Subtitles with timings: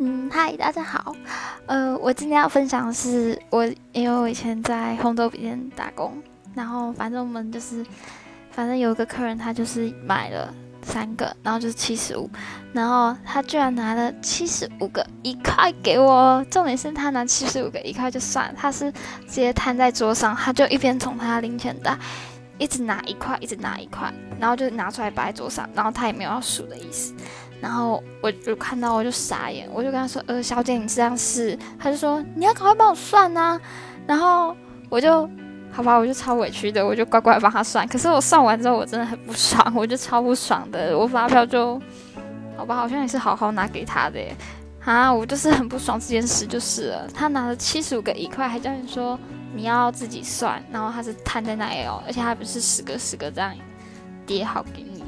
[0.00, 1.12] 嗯，嗨，大家好。
[1.66, 6.16] 呃，我今天要分享的是我，因为我以前在红豆笔店打工，
[6.54, 7.84] 然后反正我们就是，
[8.52, 12.30] 反正有一个客人，他就是买了三个，然后就是七十五，
[12.72, 16.46] 然后他居然拿了七十五个一块给我。
[16.48, 21.98] 重点是他拿七十五个一块就算了，他是直接摊在桌上，他就一边从他零钱袋
[22.58, 27.14] 一直拿一块，一直拿一块，然后就拿出来摆在桌上，然后他也没有要数的意思。
[27.60, 33.60] 然后我就看到，我就傻眼，我就跟他说：“呃，小姐，你这样是？”他就说：“你要赶快帮我算呐。”
[34.06, 34.56] 然后
[34.88, 35.28] 我就，
[35.72, 37.86] 好吧，我就超委屈的，我就乖乖帮他算。
[37.88, 40.96] 可是我算完之后，我真的很不爽，我就超不爽的。
[40.96, 41.80] 我发票就，
[42.56, 44.20] 好吧，好像也是好好拿给他的，
[44.84, 47.08] 啊，我就是很不爽这件事就是了。
[47.12, 49.18] 他拿了七十五个一块，还叫你说
[49.54, 53.54] 你要自己算，然后它是摊在那里哦，而且它不是十个十个这样
[54.26, 55.02] 叠好给你。